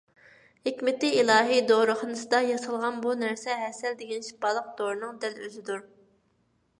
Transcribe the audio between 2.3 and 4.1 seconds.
ياسالغان بۇ نەرسە ھەسەل